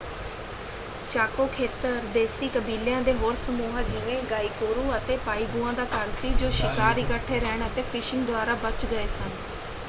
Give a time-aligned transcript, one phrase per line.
[1.09, 6.49] ਚਾਕੋ ਖੇਤਰ ਦੇਸੀ ਕਬੀਲਿਆਂ ਦੇ ਹੋਰ ਸਮੂਹਾਂ ਜਿਵੇਂ ਗਾਇਕੂਰੁ ਅਤੇ ਪਾਇਗੂਆ ਦਾ ਘਰ ਸੀ ਜੋ
[6.53, 9.29] ਸ਼ਿਕਾਰ ਇਕੱਠੇ ਰਹਿਣ ਅਤੇ ਫਿਸ਼ਿੰਗ ਦੁਆਰਾ ਬਚ ਗਏ ਸਨ।